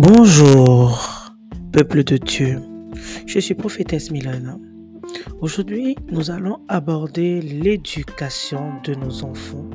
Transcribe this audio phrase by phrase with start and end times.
[0.00, 1.32] Bonjour,
[1.72, 2.62] peuple de Dieu.
[3.26, 4.56] Je suis prophétesse Milana.
[5.40, 9.68] Aujourd'hui, nous allons aborder l'éducation de nos enfants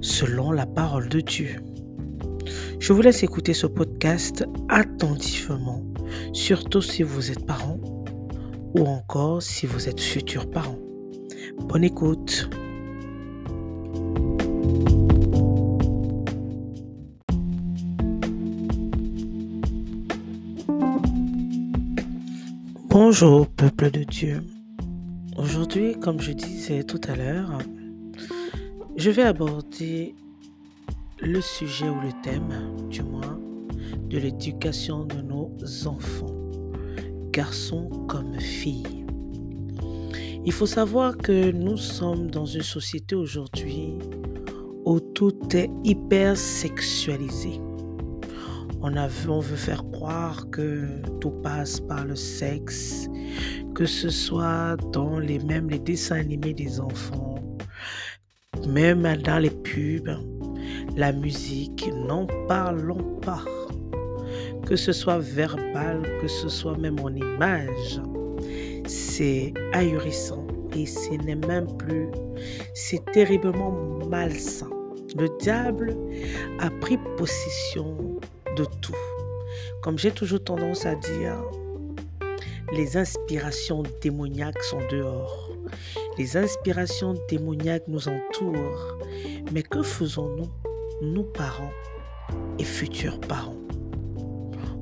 [0.00, 1.56] selon la parole de Dieu.
[2.78, 5.82] Je vous laisse écouter ce podcast attentivement,
[6.32, 7.80] surtout si vous êtes parent
[8.76, 10.78] ou encore si vous êtes futur parent.
[11.66, 12.48] Bonne écoute.
[23.12, 24.42] Bonjour peuple de Dieu.
[25.36, 27.58] Aujourd'hui, comme je disais tout à l'heure,
[28.96, 30.14] je vais aborder
[31.20, 33.38] le sujet ou le thème, du moins,
[34.08, 35.50] de l'éducation de nos
[35.84, 36.34] enfants,
[37.32, 39.04] garçons comme filles.
[40.46, 43.92] Il faut savoir que nous sommes dans une société aujourd'hui
[44.86, 47.60] où tout est hyper sexualisé.
[48.80, 49.84] On, a on veut faire
[50.50, 50.86] que
[51.20, 53.08] tout passe par le sexe,
[53.74, 57.36] que ce soit dans les mêmes les dessins animés des enfants,
[58.66, 60.10] même dans les pubs,
[60.96, 63.44] la musique, n'en parlons pas.
[64.66, 68.00] Que ce soit verbal, que ce soit même en image,
[68.86, 72.08] c'est ahurissant et ce n'est même plus,
[72.74, 73.72] c'est terriblement
[74.08, 74.70] malsain.
[75.16, 75.96] Le diable
[76.58, 78.18] a pris possession
[78.56, 79.11] de tout.
[79.82, 81.42] Comme j'ai toujours tendance à dire,
[82.72, 85.50] les inspirations démoniaques sont dehors.
[86.16, 88.96] Les inspirations démoniaques nous entourent.
[89.52, 90.48] Mais que faisons-nous,
[91.02, 91.72] nous parents
[92.60, 93.56] et futurs parents?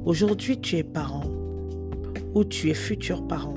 [0.04, 1.24] Aujourd'hui, tu es parent
[2.34, 3.54] ou tu es futur parent.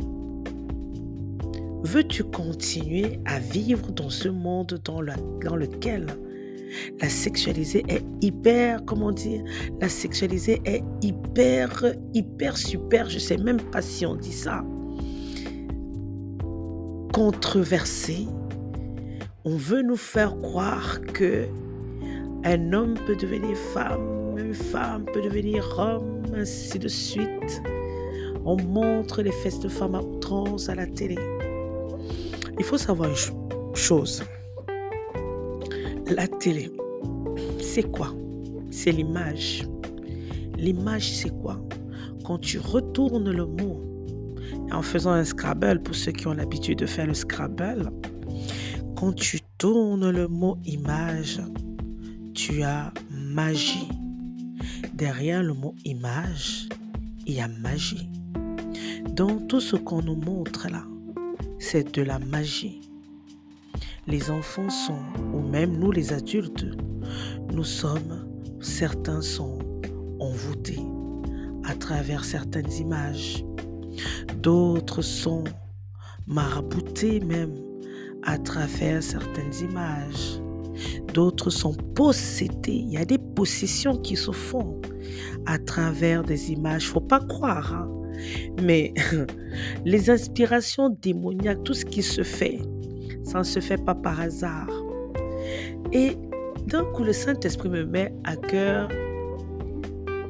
[1.84, 5.02] Veux-tu continuer à vivre dans ce monde dans,
[5.44, 6.08] dans lequel
[7.02, 9.44] la sexualisée est hyper, comment dire,
[9.80, 14.64] la sexualisée est hyper, hyper super, je sais même pas si on dit ça,
[17.14, 18.28] controversée.
[19.46, 21.46] On veut nous faire croire que
[22.46, 27.62] un homme peut devenir femme, une femme peut devenir homme, ainsi de suite.
[28.46, 31.18] On montre les fesses de femmes à outrance à la télé.
[32.58, 34.24] Il faut savoir une chose.
[36.08, 36.70] La télé,
[37.62, 38.14] c'est quoi?
[38.72, 39.66] C'est l'image.
[40.58, 41.62] L'image, c'est quoi?
[42.26, 43.82] Quand tu retournes le mot,
[44.72, 47.90] en faisant un Scrabble, pour ceux qui ont l'habitude de faire le Scrabble,
[48.98, 51.42] quand tu tournes le mot image,
[52.34, 53.88] tu as magie.
[54.94, 56.68] Derrière le mot image,
[57.26, 58.10] il y a magie.
[59.10, 60.84] Donc tout ce qu'on nous montre là,
[61.60, 62.82] c'est de la magie
[64.08, 65.00] les enfants sont,
[65.34, 66.66] ou même nous les adultes,
[67.52, 68.28] nous sommes,
[68.60, 69.60] certains sont
[70.20, 70.82] envoûtés
[71.66, 73.46] à travers certaines images.
[74.42, 75.44] D'autres sont
[76.28, 77.54] maraboutés même
[78.24, 80.40] à travers certaines images.
[81.14, 82.72] D'autres sont possédés.
[82.72, 84.82] Il y a des possessions qui se font
[85.46, 86.88] à travers des images.
[86.88, 87.74] Faut pas croire.
[87.74, 87.90] Hein.
[88.62, 88.94] Mais
[89.86, 92.60] les inspirations démoniaques, tout ce qui se fait,
[93.24, 94.70] ça ne se fait pas par hasard.
[95.92, 96.18] Et
[96.68, 98.90] d'un coup, le Saint-Esprit me met à cœur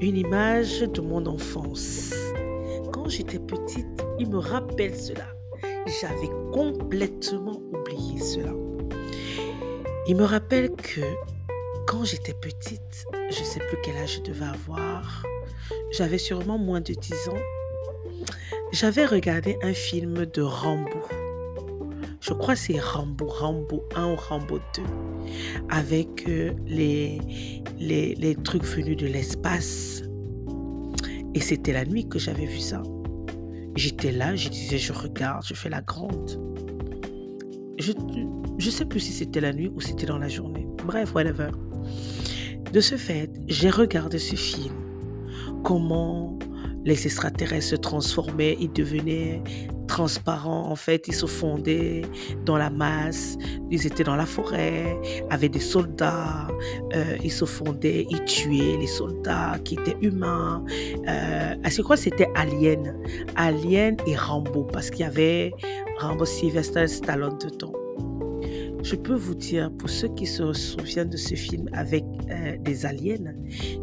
[0.01, 2.13] une image de mon enfance.
[2.91, 5.25] Quand j'étais petite, il me rappelle cela.
[6.01, 8.51] J'avais complètement oublié cela.
[10.07, 11.01] Il me rappelle que
[11.87, 15.23] quand j'étais petite, je ne sais plus quel âge je devais avoir,
[15.91, 17.41] j'avais sûrement moins de 10 ans,
[18.71, 21.03] j'avais regardé un film de Rambo.
[22.23, 24.81] Je crois c'est Rambo, Rambo 1 ou Rambo 2,
[25.69, 27.19] avec euh, les,
[27.78, 30.03] les, les trucs venus de l'espace.
[31.34, 32.81] Et c'était la nuit que j'avais vu ça.
[33.75, 36.39] J'étais là, je disais, je regarde, je fais la grande.
[37.78, 40.66] Je ne sais plus si c'était la nuit ou c'était dans la journée.
[40.85, 41.49] Bref, whatever.
[42.72, 44.75] De ce fait, j'ai regardé ce film.
[45.66, 46.40] Comment
[46.85, 49.41] les extraterrestres se transformaient, ils devenaient
[49.88, 52.02] transparents, en fait, ils se fondaient
[52.46, 53.38] dans la masse,
[53.70, 54.97] ils étaient dans la forêt
[55.30, 56.47] avec des soldats,
[56.96, 60.64] euh, ils se fondaient, ils tuaient les soldats qui étaient humains.
[61.08, 62.97] Euh, je crois que c'était Alien,
[63.35, 65.52] Alien et Rambo, parce qu'il y avait
[66.00, 67.74] Rambo Sylvester Stallone dedans.
[68.84, 72.85] Je peux vous dire, pour ceux qui se souviennent de ce film avec euh, des
[72.85, 73.34] aliens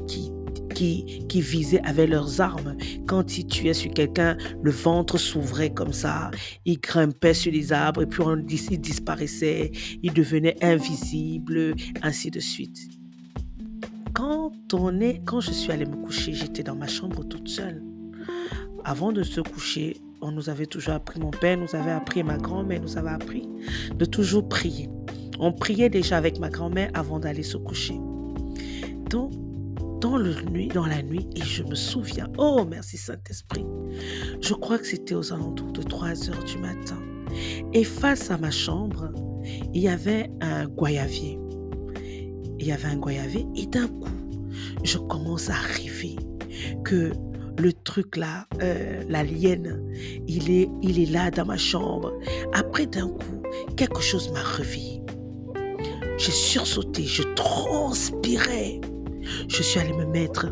[0.07, 0.31] qui
[1.29, 2.77] qui, visaient avec leurs armes.
[3.07, 6.31] Quand ils tuaient sur quelqu'un, le ventre s'ouvrait comme ça.
[6.65, 9.73] Ils grimpaient sur les arbres et puis on, ils disparaissaient.
[10.03, 12.79] Ils devenaient invisibles, ainsi de suite.
[14.15, 17.83] quand on est, quand je suis allée me coucher, j'étais dans ma chambre toute seule.
[18.85, 22.39] Avant de se coucher, on nous avait toujours appris, mon père nous avait appris, ma
[22.39, 23.47] grand-mère nous avait appris
[23.95, 24.89] de toujours prier.
[25.39, 27.99] On priait déjà avec ma grand-mère avant d'aller se coucher.
[29.11, 29.33] Donc,
[30.01, 33.67] dans, la nuit, et je me souviens, oh merci Saint-Esprit,
[34.41, 36.99] je crois que c'était aux alentours de 3 heures du matin.
[37.73, 39.13] Et face à ma chambre,
[39.73, 41.39] il y avait un goyavier.
[42.59, 44.09] Il y avait un goyavier et d'un coup,
[44.83, 46.17] je commence à rêver
[46.85, 47.13] que
[47.59, 49.83] le truc là, euh, la lienne,
[50.27, 52.13] il est, il est là dans ma chambre.
[52.53, 53.43] Après d'un coup,
[53.77, 55.03] quelque chose m'a réveillé.
[56.19, 58.81] J'ai sursauté, je transpirais.
[59.49, 60.47] Je suis allée me mettre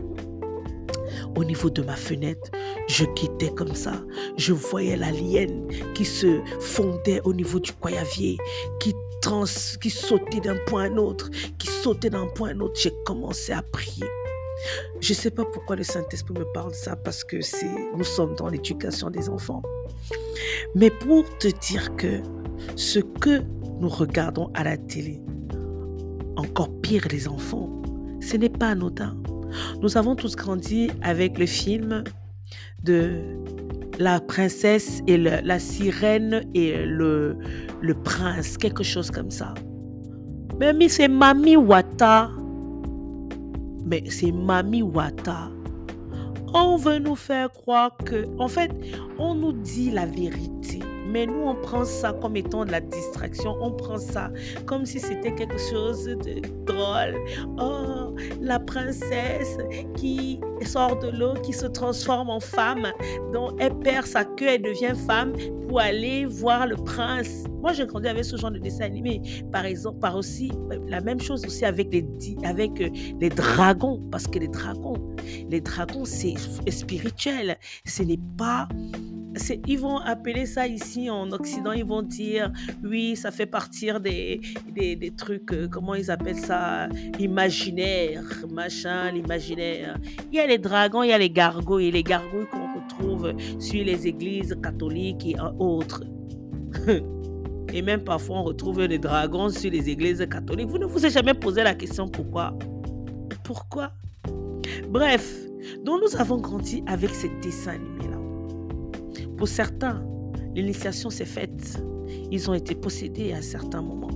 [1.37, 2.51] au niveau de ma fenêtre.
[2.89, 3.93] Je quittais comme ça.
[4.37, 8.39] Je voyais la lienne qui se fondait au niveau du coyavier,
[8.81, 9.45] qui, trans,
[9.81, 12.81] qui sautait d'un point à un autre, qui sautait d'un point à un autre.
[12.81, 14.07] J'ai commencé à prier.
[15.01, 18.05] Je ne sais pas pourquoi le Saint-Esprit me parle de ça, parce que c'est, nous
[18.05, 19.63] sommes dans l'éducation des enfants.
[20.75, 22.21] Mais pour te dire que
[22.75, 23.43] ce que
[23.81, 25.21] nous regardons à la télé,
[26.37, 27.78] encore pire les enfants,
[28.29, 29.17] ce n'est pas anodin.
[29.83, 32.05] Nous avons tous grandi avec le film
[32.85, 33.21] de
[33.99, 37.37] la princesse et la sirène et le,
[37.81, 39.55] le prince, quelque chose comme ça.
[40.61, 42.31] Mais c'est Mami Wata
[43.89, 45.51] mais c'est Mami Wata.
[46.55, 48.71] On veut nous faire croire que, en fait,
[49.19, 50.81] on nous dit la vérité.
[51.09, 53.57] Mais nous, on prend ça comme étant de la distraction.
[53.61, 54.31] On prend ça
[54.67, 57.17] comme si c'était quelque chose de drôle.
[57.59, 59.57] Oh, la princesse
[59.97, 62.93] qui sort de l'eau, qui se transforme en femme,
[63.33, 65.33] dont elle perd sa queue, elle devient femme
[65.67, 67.45] pour aller voir le prince.
[67.61, 69.21] Moi, j'ai grandi avec ce genre de dessin animé.
[69.53, 70.51] Par exemple, par aussi,
[70.87, 72.07] la même chose aussi avec les,
[72.45, 72.91] avec euh,
[73.21, 74.01] les dragons.
[74.11, 75.15] Parce que les dragons,
[75.49, 76.35] les dragons, c'est
[76.71, 77.57] spirituel.
[77.85, 78.69] Ce n'est pas
[79.67, 82.53] ils vont appeler ça ici en Occident, ils vont dire,
[82.83, 84.41] oui, ça fait partir des,
[84.75, 86.89] des, trucs, euh, comment ils appellent ça,
[87.19, 89.99] imaginaire, machin, l'imaginaire.
[90.33, 93.85] Il y a les dragons, il y a les gargouilles, les gargouilles qu'on retrouve sur
[93.85, 96.05] les églises catholiques et autres.
[97.73, 100.69] Et même parfois, on retrouve des dragons sur les églises catholiques.
[100.69, 102.59] Vous ne vous êtes jamais posé la question pourquoi?
[103.45, 103.93] Pourquoi?
[104.89, 105.35] Bref,
[105.85, 108.19] donc nous avons grandi avec ces dessins animés-là.
[109.37, 110.03] Pour certains,
[110.55, 111.83] l'initiation s'est faite.
[112.31, 114.11] Ils ont été possédés à un certain moment.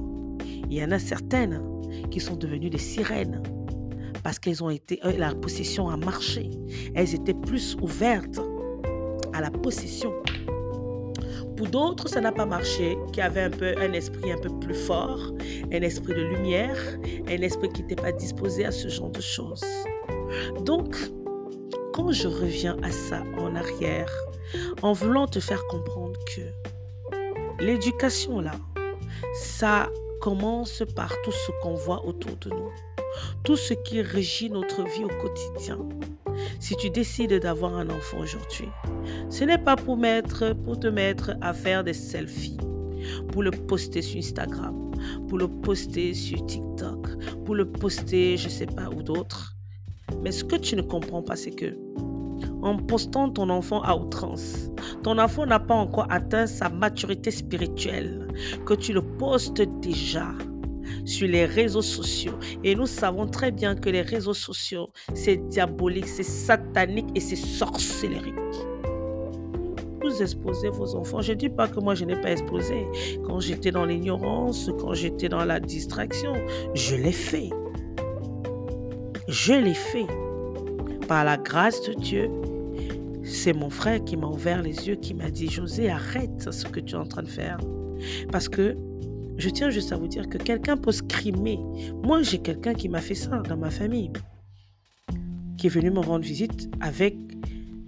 [0.70, 1.62] Il y en a certaines
[2.10, 3.42] qui sont devenues des sirènes
[4.22, 6.50] parce qu'elles ont été, euh, la possession a marché.
[6.94, 8.40] Elles étaient plus ouvertes
[9.32, 10.12] à la possession.
[11.70, 15.32] D'autres, ça n'a pas marché, qui avaient un peu un esprit un peu plus fort,
[15.72, 16.76] un esprit de lumière,
[17.28, 19.64] un esprit qui n'était pas disposé à ce genre de choses.
[20.64, 20.96] Donc,
[21.92, 24.10] quand je reviens à ça en arrière,
[24.82, 28.52] en voulant te faire comprendre que l'éducation, là,
[29.34, 29.88] ça
[30.20, 32.70] commence par tout ce qu'on voit autour de nous,
[33.44, 35.78] tout ce qui régit notre vie au quotidien.
[36.60, 38.68] Si tu décides d'avoir un enfant aujourd'hui,
[39.28, 42.58] ce n'est pas pour, te mettre à faire des selfies,
[43.32, 44.90] pour le poster sur Instagram,
[45.28, 47.08] pour le poster sur TikTok,
[47.44, 49.54] pour le poster, je ne sais pas, où d'autres.
[50.22, 51.76] Mais ce que tu ne comprends pas, c'est que
[52.62, 54.70] en postant ton enfant à outrance,
[55.02, 58.28] ton enfant n'a pas encore atteint sa maturité spirituelle,
[58.66, 60.28] que tu le postes déjà
[61.04, 62.34] sur les réseaux sociaux.
[62.64, 67.36] Et nous savons très bien que les réseaux sociaux, c'est diabolique, c'est satanique et c'est
[67.36, 68.34] sorcellerique.
[70.02, 71.22] Vous exposez vos enfants.
[71.22, 72.86] Je ne dis pas que moi je n'ai pas exposé.
[73.24, 76.34] Quand j'étais dans l'ignorance, quand j'étais dans la distraction,
[76.74, 77.50] je l'ai fait.
[79.28, 80.06] Je l'ai fait.
[81.06, 82.30] Par la grâce de Dieu,
[83.24, 86.80] c'est mon frère qui m'a ouvert les yeux, qui m'a dit, José, arrête ce que
[86.80, 87.58] tu es en train de faire.
[88.30, 88.76] Parce que
[89.42, 91.58] je tiens juste à vous dire que quelqu'un peut scrimer.
[92.04, 94.12] Moi, j'ai quelqu'un qui m'a fait ça dans ma famille,
[95.58, 97.16] qui est venu me rendre visite avec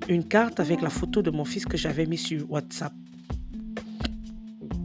[0.08, 2.92] une carte avec la photo de mon fils que j'avais mis sur WhatsApp.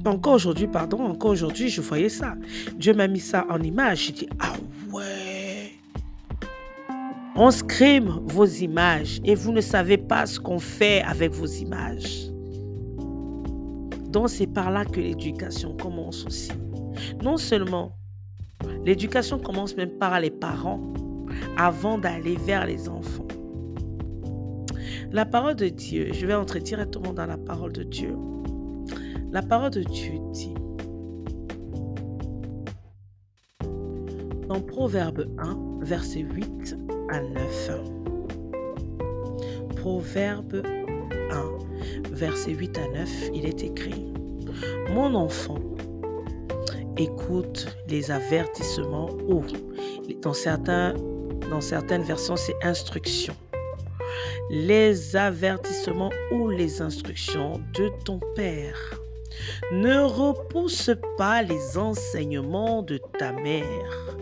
[0.06, 2.36] Encore aujourd'hui, pardon, encore aujourd'hui, je voyais ça.
[2.78, 4.06] Dieu m'a mis ça en image.
[4.06, 4.54] J'ai dit, ah
[4.94, 5.72] ouais.
[7.36, 12.29] On scrime vos images et vous ne savez pas ce qu'on fait avec vos images.
[14.10, 16.52] Donc c'est par là que l'éducation commence aussi.
[17.24, 17.92] Non seulement,
[18.86, 20.82] l'éducation commence même par les parents
[21.58, 23.28] avant d'aller vers les enfants.
[25.12, 28.16] La parole de Dieu, je vais entrer directement dans la parole de Dieu.
[29.32, 30.54] La parole de Dieu dit,
[34.48, 36.76] Dans Proverbe 1, versets 8
[37.10, 37.72] à 9.
[39.76, 40.64] Proverbe
[41.32, 41.69] 1,
[42.12, 44.06] versets 8 à 9, il est écrit
[44.90, 45.60] Mon enfant,
[46.98, 49.44] écoute les avertissements ou,
[50.22, 50.94] dans, certains,
[51.50, 53.36] dans certaines versions, c'est instructions.
[54.50, 59.00] Les avertissements ou les instructions de ton Père.
[59.72, 64.18] Ne repousse pas les enseignements de ta mère.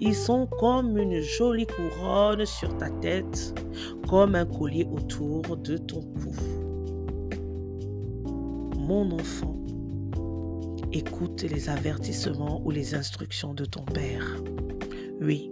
[0.00, 3.54] Ils sont comme une jolie couronne sur ta tête,
[4.08, 6.34] comme un collier autour de ton cou.
[8.86, 9.56] Mon enfant,
[10.92, 14.40] écoute les avertissements ou les instructions de ton Père.
[15.20, 15.50] Oui.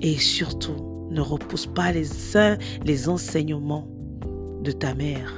[0.00, 3.86] Et surtout, ne repousse pas les, enseignements
[4.64, 5.32] de ta mère.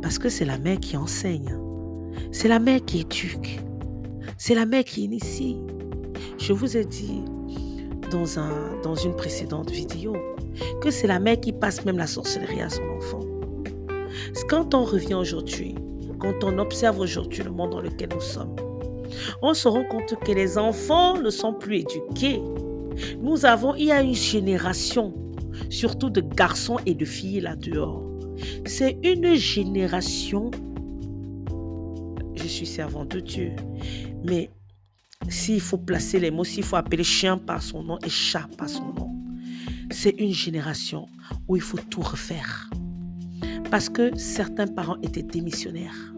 [0.00, 1.54] Parce que c'est la mère qui enseigne.
[2.32, 3.60] C'est la mère qui éduque.
[4.38, 5.58] C'est la mère qui initie.
[6.38, 7.20] Je vous ai dit
[8.10, 10.16] dans une précédente vidéo
[10.80, 13.29] que c'est la mère qui passe même la sorcellerie à son enfant.
[14.48, 15.74] Quand on revient aujourd'hui,
[16.18, 18.54] quand on observe aujourd'hui le monde dans lequel nous sommes,
[19.42, 22.40] on se rend compte que les enfants ne sont plus éduqués.
[23.20, 25.14] Nous avons, il y a une génération,
[25.68, 28.02] surtout de garçons et de filles là dehors.
[28.66, 30.50] C'est une génération,
[32.34, 33.52] je suis servant de Dieu,
[34.24, 34.50] mais
[35.28, 38.68] s'il faut placer les mots, s'il faut appeler chien par son nom et chat par
[38.68, 39.10] son nom,
[39.90, 41.08] c'est une génération
[41.48, 42.70] où il faut tout refaire.
[43.70, 46.14] Parce que certains parents étaient démissionnaires.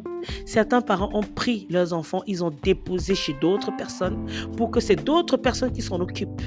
[0.46, 4.96] Certains parents ont pris leurs enfants, ils ont déposé chez d'autres personnes pour que c'est
[4.96, 6.42] d'autres personnes qui s'en occupent.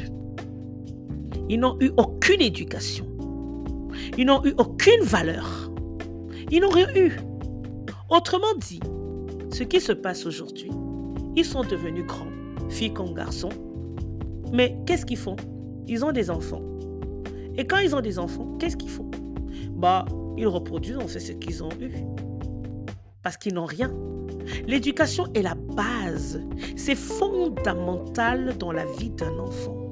[1.50, 3.06] Ils n'ont eu aucune éducation.
[4.18, 5.72] Ils n'ont eu aucune valeur.
[6.52, 7.18] Ils n'ont rien eu.
[8.10, 8.80] Autrement dit,
[9.52, 10.72] ce qui se passe aujourd'hui,
[11.36, 12.32] ils sont devenus grands,
[12.70, 13.50] filles comme garçons.
[14.52, 15.36] Mais qu'est-ce qu'ils font?
[15.88, 16.62] Ils ont des enfants.
[17.58, 19.10] Et quand ils ont des enfants, qu'est-ce qu'ils font?
[19.72, 20.06] Bah,
[20.38, 21.92] ils reproduisent en fait ce qu'ils ont eu.
[23.24, 23.92] Parce qu'ils n'ont rien.
[24.68, 26.42] L'éducation est la base.
[26.76, 29.90] C'est fondamental dans la vie d'un enfant.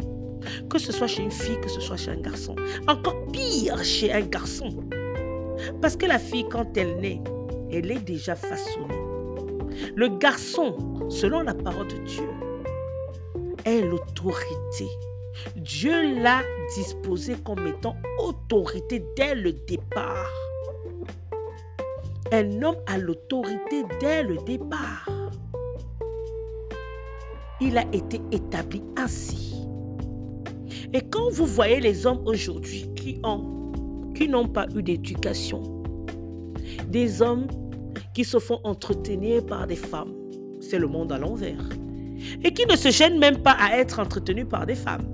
[0.70, 2.56] Que ce soit chez une fille, que ce soit chez un garçon.
[2.88, 4.70] Encore pire chez un garçon.
[5.82, 7.22] Parce que la fille, quand elle naît,
[7.72, 9.02] elle est déjà façonnée.
[9.96, 10.76] Le garçon,
[11.10, 12.30] selon la parole de Dieu,
[13.66, 14.88] est l'autorité.
[15.56, 16.42] Dieu l'a
[16.76, 20.32] disposé comme étant autorité dès le départ.
[22.32, 25.08] Un homme a l'autorité dès le départ.
[27.62, 29.68] Il a été établi ainsi.
[30.94, 33.22] Et quand vous voyez les hommes aujourd'hui qui
[34.16, 35.84] qui n'ont pas eu d'éducation,
[36.88, 37.48] des hommes
[38.14, 40.14] qui se font entretenir par des femmes,
[40.62, 41.68] c'est le monde à l'envers,
[42.44, 45.08] et qui ne se gênent même pas à être entretenus par des femmes,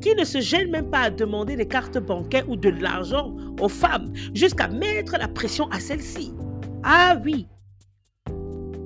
[0.00, 3.68] qui ne se gênent même pas à demander des cartes bancaires ou de l'argent aux
[3.68, 6.32] femmes, jusqu'à mettre la pression à celles-ci.
[6.82, 7.46] Ah oui,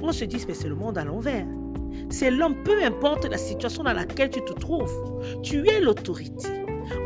[0.07, 1.47] on se dit, mais c'est le monde à l'envers.
[2.11, 4.93] C'est l'homme, peu importe la situation dans laquelle tu te trouves.
[5.43, 6.49] Tu es l'autorité.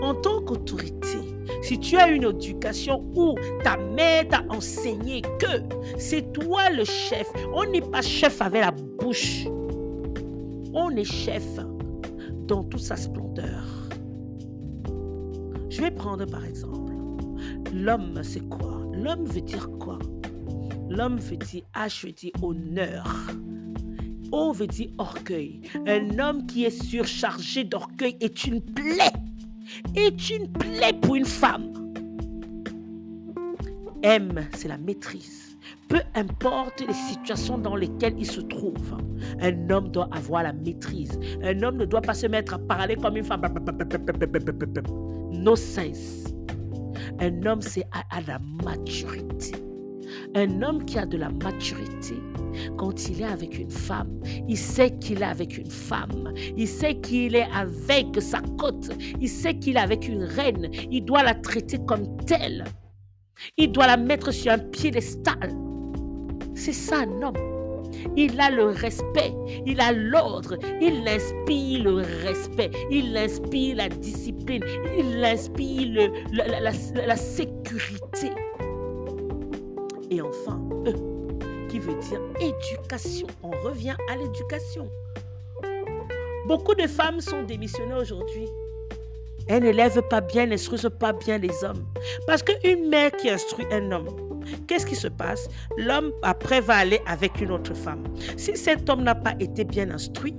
[0.02, 1.18] En tant qu'autorité,
[1.62, 5.62] si tu as une éducation où ta mère t'a enseigné que
[5.97, 9.47] c'est toi le chef, on n'est pas chef avec la bouche.
[10.75, 11.45] On est chef
[12.49, 13.64] dans toute sa splendeur.
[15.69, 16.95] Je vais prendre par exemple,
[17.73, 18.83] l'homme c'est quoi?
[18.93, 19.99] L'homme veut dire quoi?
[20.88, 23.07] L'homme veut dire H veut dire honneur.
[24.33, 25.61] O veut dire orgueil.
[25.87, 29.12] Un homme qui est surchargé d'orgueil est une plaie.
[29.95, 31.73] Est une plaie pour une femme.
[34.02, 35.48] M, c'est la maîtrise.
[35.88, 38.97] Peu importe les situations dans lesquelles il se trouve,
[39.40, 41.18] un homme doit avoir la maîtrise.
[41.42, 43.42] Un homme ne doit pas se mettre à parler comme une femme.
[45.33, 46.25] No sense.
[47.21, 49.52] Un homme, c'est à la maturité.
[50.35, 52.14] Un homme qui a de la maturité,
[52.76, 56.33] quand il est avec une femme, il sait qu'il est avec une femme.
[56.57, 58.90] Il sait qu'il est avec sa côte.
[59.21, 60.68] Il sait qu'il est avec une reine.
[60.90, 62.64] Il doit la traiter comme telle.
[63.57, 65.54] Il doit la mettre sur un piédestal.
[66.59, 67.37] C'est ça un homme.
[68.17, 69.33] Il a le respect,
[69.65, 74.65] il a l'ordre, il inspire le respect, il inspire la discipline,
[74.99, 78.33] il inspire la sécurité.
[80.11, 80.93] Et enfin, E,
[81.69, 83.29] qui veut dire éducation.
[83.43, 84.91] On revient à l'éducation.
[86.49, 88.49] Beaucoup de femmes sont démissionnées aujourd'hui.
[89.47, 91.87] Elles n'élèvent pas bien, n'instruisent pas bien les hommes.
[92.27, 94.09] Parce qu'une mère qui instruit un homme,
[94.67, 95.49] qu'est-ce qui se passe?
[95.76, 98.05] L'homme, après, va aller avec une autre femme.
[98.37, 100.35] Si cet homme n'a pas été bien instruit,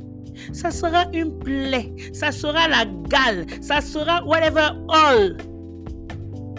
[0.53, 5.37] ça sera une plaie, ça sera la gale, ça sera whatever all.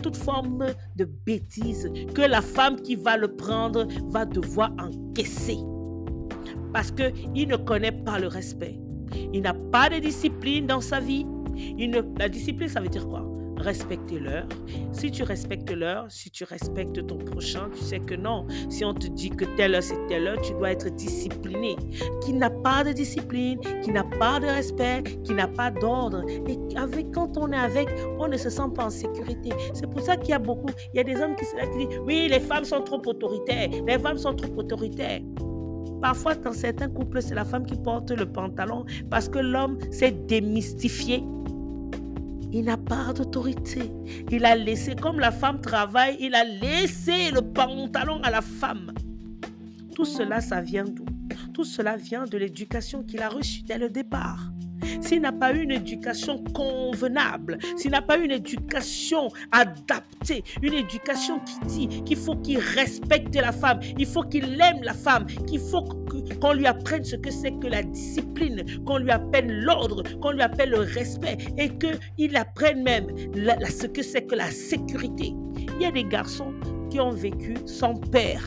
[0.02, 0.66] Toute forme
[0.97, 5.59] de bêtise que la femme qui va le prendre va devoir encaisser.
[6.73, 8.78] Parce qu'il ne connaît pas le respect.
[9.33, 11.26] Il n'a pas de discipline dans sa vie.
[12.19, 13.29] La discipline, ça veut dire quoi?
[13.61, 14.47] Respecter l'heure.
[14.93, 18.47] Si tu respectes l'heure, si tu respectes ton prochain, tu sais que non.
[18.69, 21.76] Si on te dit que telle heure, c'est telle heure, tu dois être discipliné.
[22.23, 26.25] Qui n'a pas de discipline, qui n'a pas de respect, qui n'a pas d'ordre.
[26.49, 27.88] Et avec, quand on est avec,
[28.19, 29.50] on ne se sent pas en sécurité.
[29.75, 31.99] C'est pour ça qu'il y a beaucoup, il y a des hommes qui, qui disent,
[32.05, 35.21] oui, les femmes sont trop autoritaires, les femmes sont trop autoritaires.
[36.00, 40.12] Parfois, dans certains couples, c'est la femme qui porte le pantalon parce que l'homme s'est
[40.12, 41.23] démystifié
[42.52, 43.90] il n'a pas d'autorité.
[44.30, 48.92] Il a laissé, comme la femme travaille, il a laissé le pantalon à la femme.
[49.95, 51.04] Tout cela, ça vient d'où?
[51.54, 54.50] Tout cela vient de l'éducation qu'il a reçue dès le départ.
[55.00, 60.75] S'il n'a pas eu une éducation convenable, s'il n'a pas eu une éducation adaptée, une
[60.75, 65.26] éducation qui dit qu'il faut qu'il respecte la femme, il faut qu'il aime la femme,
[65.47, 65.82] qu'il faut
[66.40, 70.42] qu'on lui apprenne ce que c'est que la discipline, qu'on lui apprenne l'ordre, qu'on lui
[70.42, 73.06] apprenne le respect et qu'il apprenne même
[73.68, 75.32] ce que c'est que la sécurité.
[75.76, 76.52] Il y a des garçons
[76.90, 78.44] qui ont vécu sans père.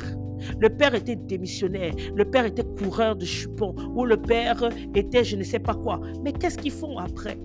[0.60, 5.36] Le père était démissionnaire, le père était coureur de chupons, ou le père était je
[5.36, 6.00] ne sais pas quoi.
[6.24, 7.38] Mais qu'est-ce qu'ils font après?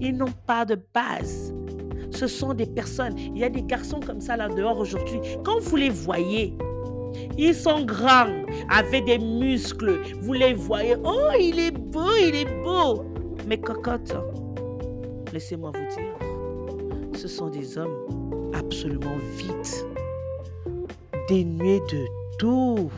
[0.00, 1.54] Ils n'ont pas de base.
[2.10, 3.14] Ce sont des personnes.
[3.18, 5.18] Il y a des garçons comme ça là dehors aujourd'hui.
[5.44, 6.56] Quand vous les voyez,
[7.38, 10.00] ils sont grands, avec des muscles.
[10.20, 10.96] Vous les voyez.
[11.04, 13.04] Oh, il est beau, il est beau.
[13.48, 14.14] Mais cocotte,
[15.32, 17.96] laissez-moi vous dire, ce sont des hommes
[18.54, 19.93] absolument vides,
[21.28, 22.06] dénués de
[22.38, 22.90] tout.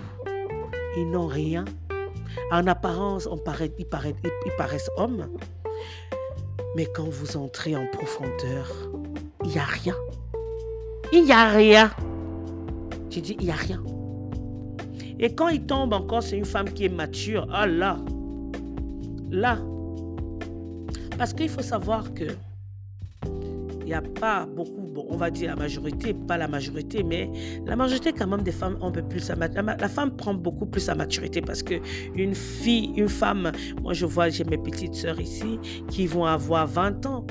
[0.96, 1.64] Ils n'ont rien.
[2.50, 5.28] En apparence, paraît, ils, paraissent, ils paraissent hommes.
[6.76, 8.70] Mais quand vous entrez en profondeur,
[9.44, 9.94] il n'y a rien.
[11.12, 11.90] Il n'y a rien.
[13.10, 13.82] J'ai dit, il n'y a rien.
[15.18, 17.46] Et quand il tombe encore, c'est une femme qui est mature.
[17.52, 17.98] Ah là,
[19.30, 19.58] là.
[21.16, 22.24] Parce qu'il faut savoir que
[23.86, 27.30] il n'y a pas beaucoup, bon, on va dire la majorité, pas la majorité, mais
[27.64, 30.80] la majorité quand même des femmes ont un plus la, la femme prend beaucoup plus
[30.80, 31.74] sa maturité parce que
[32.16, 36.66] une fille, une femme, moi je vois, j'ai mes petites sœurs ici qui vont avoir
[36.66, 37.26] 20 ans,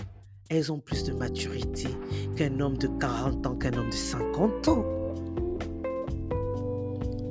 [0.49, 1.89] elles ont plus de maturité
[2.37, 4.85] qu'un homme de 40 ans, qu'un homme de 50 ans.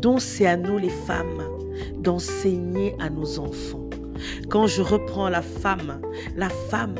[0.02, 1.42] Donc c'est à nous les femmes
[1.96, 3.88] d'enseigner à nos enfants.
[4.50, 6.02] Quand je reprends la femme,
[6.36, 6.96] la femme,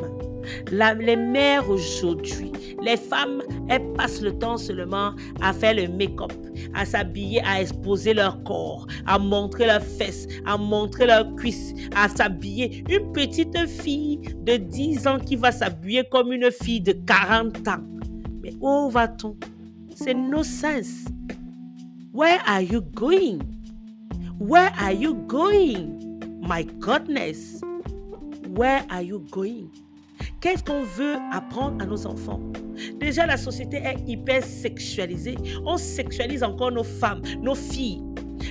[0.71, 2.53] les mères aujourd'hui,
[2.83, 6.33] les femmes, elles passent le temps seulement à faire le make-up,
[6.75, 12.09] à s'habiller, à exposer leur corps, à montrer leurs fesses, à montrer leurs cuisses, à
[12.09, 12.85] s'habiller.
[12.89, 17.83] Une petite fille de 10 ans qui va s'habiller comme une fille de 40 ans.
[18.43, 19.37] Mais où va-t-on?
[19.95, 21.07] C'est no sens.
[22.13, 23.39] Where are you going?
[24.39, 26.21] Where are you going?
[26.47, 27.61] My goodness.
[28.49, 29.71] Where are you going?
[30.41, 32.41] Qu'est-ce qu'on veut apprendre à nos enfants?
[32.99, 35.37] Déjà, la société est hyper sexualisée.
[35.65, 38.03] On sexualise encore nos femmes, nos filles.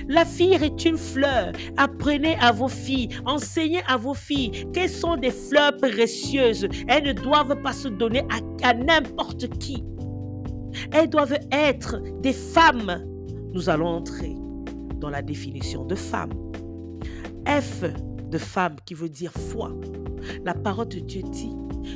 [0.08, 1.52] La fille est une fleur.
[1.76, 6.68] Apprenez à vos filles, enseignez à vos filles qu'elles sont des fleurs précieuses.
[6.88, 9.84] Elles ne doivent pas se donner à, à n'importe qui.
[10.92, 13.04] Elles doivent être des femmes
[13.54, 14.34] nous allons entrer
[14.96, 16.32] dans la définition de femme.
[17.46, 17.84] F
[18.28, 19.70] de femme qui veut dire foi.
[20.44, 21.52] La parole de Dieu dit,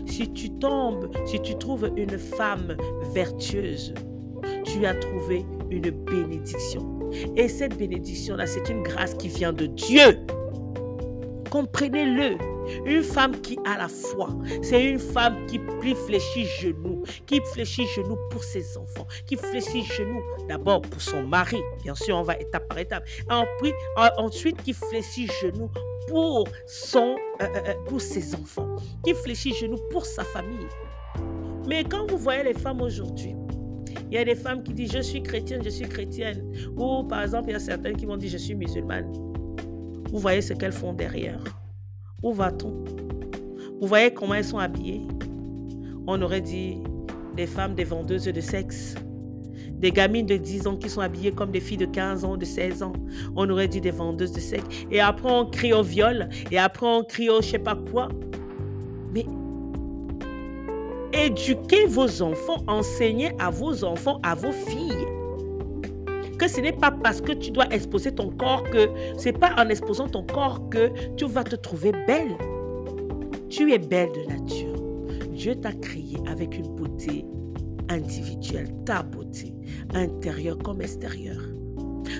[0.06, 2.76] si tu tombes, si tu trouves une femme
[3.12, 3.94] vertueuse,
[4.64, 6.98] tu as trouvé une bénédiction.
[7.36, 10.18] Et cette bénédiction-là, c'est une grâce qui vient de Dieu.
[11.50, 12.36] Comprenez-le.
[12.84, 14.28] Une femme qui a la foi,
[14.62, 15.58] c'est une femme qui
[16.06, 21.56] fléchit genoux, qui fléchit genoux pour ses enfants, qui fléchit genoux d'abord pour son mari,
[21.82, 23.04] bien sûr, on va étape par étape.
[24.18, 25.70] ensuite, qui fléchit genoux
[26.08, 30.68] pour, son, euh, euh, euh, pour ses enfants, qui fléchit genoux pour sa famille.
[31.66, 33.34] Mais quand vous voyez les femmes aujourd'hui,
[34.10, 36.50] il y a des femmes qui disent je suis chrétienne, je suis chrétienne.
[36.76, 39.27] Ou par exemple, il y a certaines qui vont dire je suis musulmane.
[40.12, 41.42] Vous voyez ce qu'elles font derrière.
[42.22, 42.72] Où va-t-on?
[43.80, 45.02] Vous voyez comment elles sont habillées?
[46.06, 46.78] On aurait dit
[47.36, 48.94] des femmes, des vendeuses de sexe.
[49.72, 52.44] Des gamines de 10 ans qui sont habillées comme des filles de 15 ans, de
[52.44, 52.94] 16 ans.
[53.36, 54.64] On aurait dit des vendeuses de sexe.
[54.90, 56.28] Et après, on crie au viol.
[56.50, 58.08] Et après, on crie au je sais pas quoi.
[59.14, 59.26] Mais
[61.12, 65.06] éduquez vos enfants, enseignez à vos enfants, à vos filles
[66.38, 69.68] que ce n'est pas parce que tu dois exposer ton corps que c'est pas en
[69.68, 72.36] exposant ton corps que tu vas te trouver belle.
[73.50, 74.82] Tu es belle de nature.
[75.32, 77.24] Dieu t'a créé avec une beauté
[77.88, 79.54] individuelle, ta beauté,
[79.94, 81.42] intérieure comme extérieure.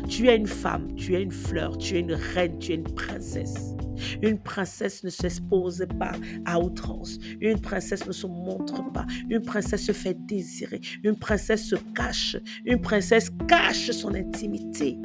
[0.09, 2.85] Tu es une femme, tu es une fleur, tu es une reine, tu es une
[2.85, 3.75] princesse.
[4.23, 6.13] Une princesse ne s'expose pas
[6.45, 7.19] à outrance.
[7.41, 9.07] Une princesse ne se montre pas.
[9.31, 10.81] Une princesse se fait désirer.
[11.05, 12.37] Une princesse se cache.
[12.65, 14.99] Une princesse cache son intimité.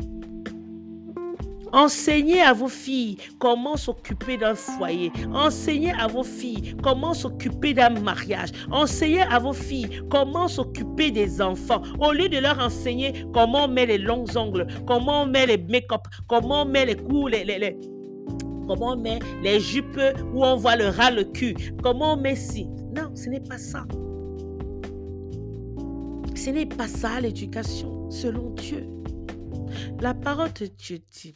[1.74, 5.12] Enseignez à vos filles comment s'occuper d'un foyer.
[5.34, 8.50] Enseignez à vos filles comment s'occuper d'un mariage.
[8.70, 11.82] Enseignez à vos filles comment s'occuper des enfants.
[12.00, 15.58] Au lieu de leur enseigner comment on met les longs ongles, comment on met les
[15.58, 17.76] make-up, comment on met les coups, les, les,
[18.74, 20.00] comment on met les jupes
[20.34, 22.68] où on voit le ras le cul, comment on met ci?
[22.96, 23.86] Non, ce n'est pas ça.
[26.36, 28.88] Ce n'est pas ça l'éducation selon Dieu.
[30.02, 31.36] La parole de Dieu dit,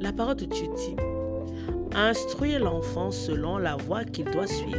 [0.00, 0.96] la parole de Dieu dit,
[1.94, 4.78] instruire l'enfant selon la voie qu'il doit suivre,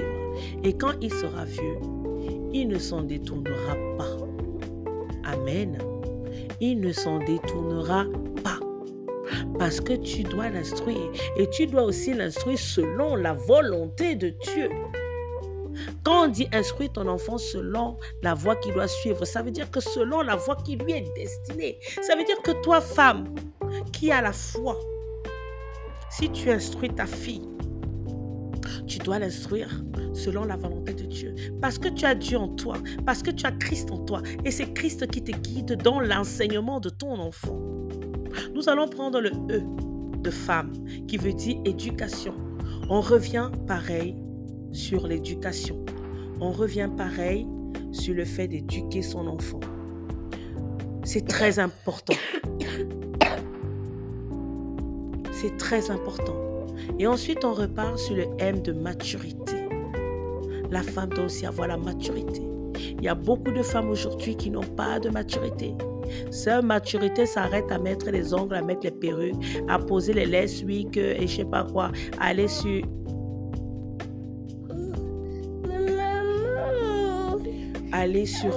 [0.63, 1.77] et quand il sera vieux,
[2.51, 4.17] il ne s'en détournera pas.
[5.23, 5.77] Amen.
[6.59, 8.05] Il ne s'en détournera.
[9.59, 11.11] Parce que tu dois l'instruire.
[11.37, 14.69] Et tu dois aussi l'instruire selon la volonté de Dieu.
[16.03, 19.69] Quand on dit instruire ton enfant selon la voie qu'il doit suivre, ça veut dire
[19.69, 21.79] que selon la voie qui lui est destinée.
[22.01, 23.33] Ça veut dire que toi, femme,
[23.93, 24.77] qui a la foi,
[26.09, 27.47] si tu instruis ta fille,
[28.87, 29.69] tu dois l'instruire
[30.13, 31.35] selon la volonté de Dieu.
[31.61, 34.21] Parce que tu as Dieu en toi, parce que tu as Christ en toi.
[34.45, 37.86] Et c'est Christ qui te guide dans l'enseignement de ton enfant.
[38.53, 39.61] Nous allons prendre le E
[40.21, 40.73] de femme,
[41.07, 42.33] qui veut dire éducation.
[42.89, 44.15] On revient pareil
[44.71, 45.83] sur l'éducation.
[46.39, 47.47] On revient pareil
[47.91, 49.59] sur le fait d'éduquer son enfant.
[51.03, 52.13] C'est très important.
[55.31, 56.35] C'est très important.
[56.99, 59.55] Et ensuite, on repart sur le M de maturité.
[60.69, 62.41] La femme doit aussi avoir la maturité.
[62.97, 65.75] Il y a beaucoup de femmes aujourd'hui qui n'ont pas de maturité.
[66.31, 69.35] Cette maturité s'arrête à mettre les ongles, à mettre les perruques,
[69.67, 72.83] à poser les laisses, oui, que, et je sais pas quoi, à aller sur
[77.91, 78.53] aller sur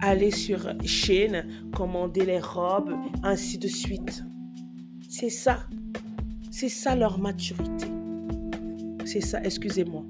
[0.00, 4.22] aller sur chaîne, commander les robes, ainsi de suite.
[5.08, 5.60] C'est ça.
[6.50, 7.86] C'est ça leur maturité.
[9.04, 10.02] C'est ça, excusez-moi.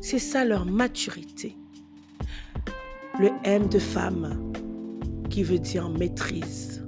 [0.00, 1.56] C'est ça leur maturité.
[3.20, 4.52] Le M de femme
[5.30, 6.84] qui veut dire maîtrise.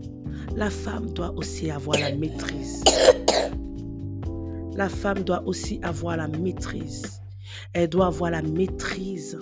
[0.57, 2.83] La femme doit aussi avoir la maîtrise.
[4.75, 7.23] La femme doit aussi avoir la maîtrise.
[7.75, 9.39] Elle doit avoir la maîtrise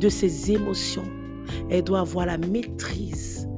[0.00, 1.06] de ses émotions.
[1.70, 3.48] Elle doit avoir la maîtrise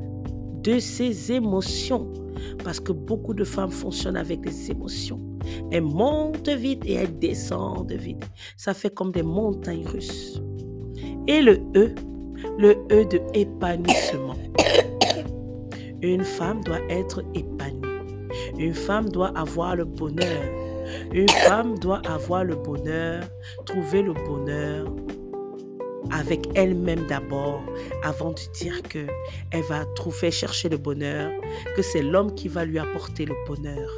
[0.62, 2.12] de ses émotions.
[2.62, 5.20] Parce que beaucoup de femmes fonctionnent avec les émotions.
[5.70, 8.28] Elles montent vite et elles descendent vite.
[8.58, 10.42] Ça fait comme des montagnes russes.
[11.26, 11.94] Et le E,
[12.58, 14.36] le E de épanouissement.
[16.02, 18.28] Une femme doit être épanouie.
[18.58, 20.42] Une femme doit avoir le bonheur.
[21.12, 23.24] Une femme doit avoir le bonheur,
[23.64, 24.86] trouver le bonheur
[26.10, 27.62] avec elle-même d'abord,
[28.02, 29.06] avant de dire que
[29.50, 31.32] elle va trouver, chercher le bonheur,
[31.76, 33.90] que c'est l'homme qui va lui apporter le bonheur.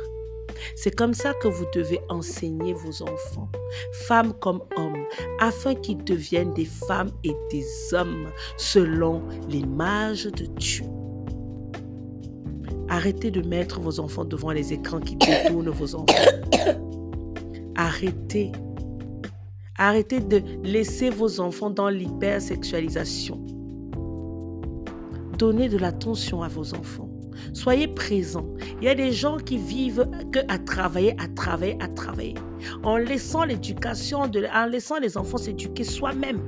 [0.75, 3.49] C'est comme ça que vous devez enseigner vos enfants,
[3.93, 5.05] femmes comme hommes,
[5.41, 10.85] afin qu'ils deviennent des femmes et des hommes selon l'image de Dieu.
[12.89, 16.15] Arrêtez de mettre vos enfants devant les écrans qui détournent vos enfants.
[17.75, 18.53] Arrêtez.
[19.77, 23.45] Arrêtez de laisser vos enfants dans l'hypersexualisation.
[25.37, 27.06] Donnez de l'attention à vos enfants.
[27.57, 28.45] Soyez présents.
[28.83, 32.35] Il y a des gens qui vivent que à travailler, à travailler, à travailler.
[32.83, 36.39] En laissant l'éducation, en laissant les enfants s'éduquer soi-même.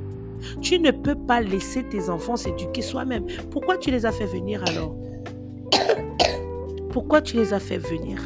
[0.61, 3.25] Tu ne peux pas laisser tes enfants s'éduquer soi-même.
[3.51, 4.94] Pourquoi tu les as fait venir alors?
[6.90, 8.21] Pourquoi tu les as fait venir?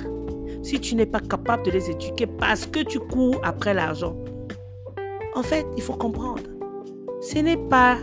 [0.65, 4.17] Si tu n'es pas capable de les éduquer parce que tu cours après l'argent.
[5.37, 6.43] En fait, il faut comprendre,
[7.21, 7.97] ce n'est pas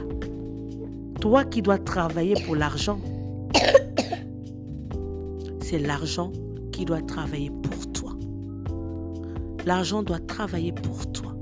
[1.20, 2.98] toi qui dois travailler pour l'argent.
[5.70, 6.32] C'est l'argent
[6.72, 8.18] qui doit travailler pour toi.
[9.68, 11.36] L'argent doit travailler pour toi.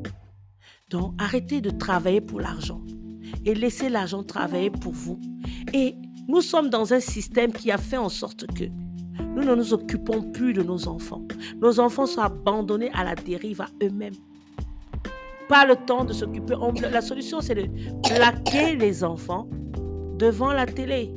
[0.89, 2.81] Donc, arrêtez de travailler pour l'argent
[3.45, 5.17] et laissez l'argent travailler pour vous.
[5.73, 5.95] Et
[6.27, 8.65] nous sommes dans un système qui a fait en sorte que
[9.33, 11.25] nous ne nous occupons plus de nos enfants.
[11.61, 14.15] Nos enfants sont abandonnés à la dérive à eux-mêmes.
[15.47, 16.55] pas le temps de s'occuper.
[16.91, 17.69] La solution, c'est de
[18.03, 19.47] plaquer les enfants
[20.17, 21.15] devant la télé.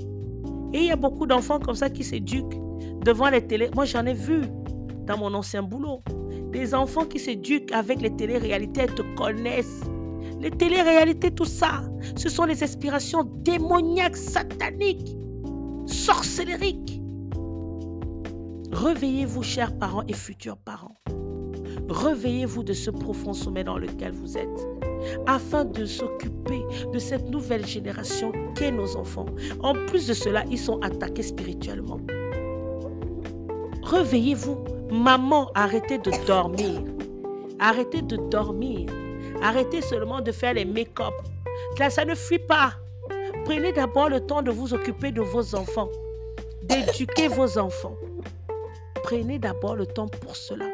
[0.72, 2.59] Et il y a beaucoup d'enfants comme ça qui s'éduquent
[3.04, 3.70] devant les télé.
[3.74, 4.42] Moi, j'en ai vu
[5.06, 6.02] dans mon ancien boulot.
[6.52, 9.82] Des enfants qui s'éduquent avec les télé-réalités, elles te connaissent.
[10.40, 11.82] Les télé-réalités, tout ça,
[12.16, 15.16] ce sont les inspirations démoniaques, sataniques,
[15.86, 17.00] sorcellériques.
[18.72, 20.96] Réveillez-vous, chers parents et futurs parents.
[21.88, 24.68] Réveillez-vous de ce profond sommet dans lequel vous êtes,
[25.26, 29.26] afin de s'occuper de cette nouvelle génération qu'est nos enfants.
[29.60, 31.98] En plus de cela, ils sont attaqués spirituellement.
[33.90, 34.64] Réveillez-vous.
[34.90, 36.80] Maman, arrêtez de dormir.
[37.58, 38.88] Arrêtez de dormir.
[39.42, 41.14] Arrêtez seulement de faire les make-up.
[41.78, 42.74] Là, ça ne fuit pas.
[43.44, 45.88] Prenez d'abord le temps de vous occuper de vos enfants,
[46.62, 47.96] d'éduquer vos enfants.
[49.02, 50.66] Prenez d'abord le temps pour cela.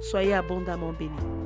[0.00, 1.45] Soyez abondamment bénis.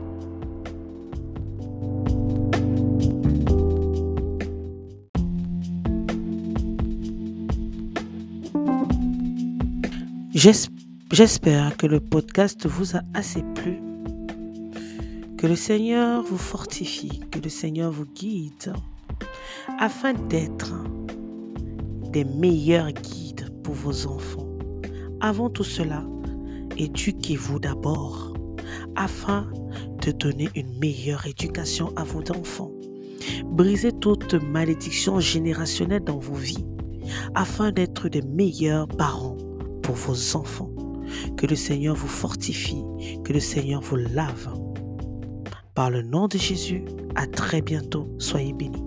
[11.13, 13.79] J'espère que le podcast vous a assez plu.
[15.37, 18.73] Que le Seigneur vous fortifie, que le Seigneur vous guide
[19.79, 20.73] afin d'être
[22.11, 24.49] des meilleurs guides pour vos enfants.
[25.21, 26.07] Avant tout cela,
[26.79, 28.33] éduquez-vous d'abord
[28.97, 29.47] afin
[30.01, 32.73] de donner une meilleure éducation à vos enfants.
[33.45, 36.65] Brisez toute malédiction générationnelle dans vos vies
[37.35, 39.37] afin d'être des meilleurs parents
[39.95, 40.71] vos enfants.
[41.37, 42.85] Que le Seigneur vous fortifie,
[43.25, 44.49] que le Seigneur vous lave.
[45.75, 46.85] Par le nom de Jésus,
[47.17, 48.09] à très bientôt.
[48.19, 48.83] Soyez bénis.